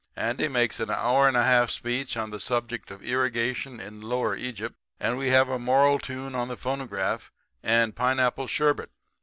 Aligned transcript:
Andy 0.15 0.47
makes 0.47 0.79
an 0.79 0.89
hour 0.89 1.27
and 1.27 1.37
a 1.37 1.43
half 1.43 1.69
speech 1.69 2.17
on 2.17 2.31
the 2.31 2.39
subject 2.39 2.89
of 2.89 3.03
irrigation 3.03 3.79
in 3.79 4.01
Lower 4.01 4.35
Egypt, 4.35 4.75
and 4.99 5.15
we 5.15 5.27
have 5.29 5.47
a 5.47 5.59
moral 5.59 5.99
tune 5.99 6.33
on 6.33 6.47
the 6.47 6.57
phonograph 6.57 7.31
and 7.61 7.95
pineapple 7.95 8.47
sherbet. 8.47 8.89